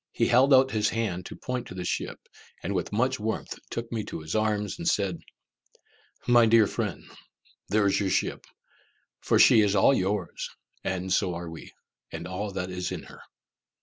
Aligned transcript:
He 0.11 0.25
held 0.25 0.51
out 0.51 0.71
his 0.71 0.89
hand 0.89 1.27
to 1.27 1.35
point 1.35 1.67
to 1.67 1.75
the 1.75 1.85
ship, 1.85 2.19
and 2.63 2.73
with 2.73 2.91
much 2.91 3.19
warmth 3.19 3.59
took 3.69 3.91
me 3.91 4.03
to 4.05 4.21
his 4.21 4.33
arms, 4.35 4.79
and 4.79 4.87
said, 4.87 5.19
"My 6.25 6.47
dear 6.47 6.65
friend, 6.65 7.03
there 7.69 7.85
is 7.85 7.99
your 7.99 8.09
ship! 8.09 8.47
For 9.19 9.37
she 9.37 9.61
is 9.61 9.75
all 9.75 9.93
yours, 9.93 10.49
and 10.83 11.13
so 11.13 11.35
are 11.35 11.51
we, 11.51 11.71
and 12.11 12.25
all 12.27 12.49
that 12.53 12.71
is 12.71 12.91
in 12.91 13.03
her." 13.03 13.21